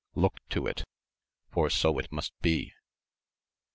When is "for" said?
1.51-1.69